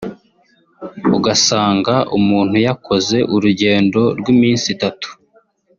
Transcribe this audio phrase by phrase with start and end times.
[1.17, 5.07] ugasanga umuntu yakoze urugendo rw’iminsi itatu